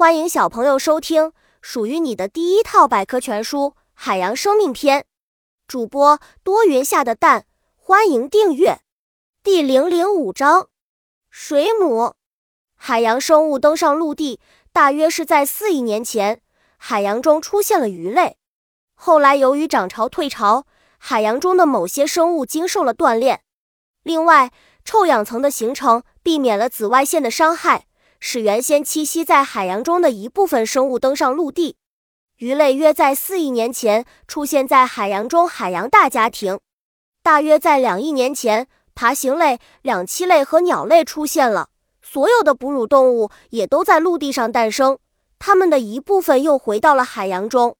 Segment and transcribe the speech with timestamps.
[0.00, 5.00] 欢迎小朋友收听属于你的第一套百科全书《海洋生命篇》。
[5.68, 7.44] 主播多云下的蛋，
[7.76, 8.80] 欢迎订阅。
[9.42, 10.68] 第零零五章：
[11.28, 12.14] 水母。
[12.76, 14.40] 海洋生物登上陆地，
[14.72, 16.40] 大约是在四亿年前，
[16.78, 18.38] 海洋中出现了鱼类。
[18.94, 20.64] 后来由于涨潮退潮，
[20.96, 23.42] 海洋中的某些生物经受了锻炼。
[24.02, 24.50] 另外，
[24.82, 27.88] 臭氧层的形成避免了紫外线的伤害。
[28.20, 31.76] 使原先栖息在海洋中的一部分生物登上陆地。
[32.36, 36.58] 鱼类约在四亿年前出现在海洋中，海洋大家庭。
[37.22, 41.68] 大约在两亿年前，爬行类、两栖类和鸟类出现了。
[42.02, 44.98] 所有的哺乳动物也都在陆地上诞生，
[45.38, 47.76] 它们的一部分又回到了海洋中。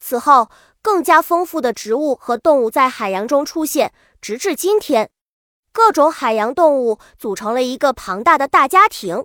[0.00, 0.48] 此后，
[0.80, 5.10] 更加丰富的植物和动物在海洋中出现，直至今天，
[5.72, 9.24] 各种海洋动物组成了一个庞大的大家庭。